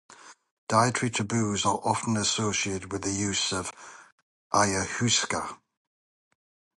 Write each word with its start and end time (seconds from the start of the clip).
Dietary 0.67 1.11
taboos 1.11 1.63
are 1.63 1.79
often 1.85 2.17
associated 2.17 2.91
with 2.91 3.03
the 3.03 3.11
use 3.11 3.53
of 3.53 3.71
ayahuasca. 4.51 5.59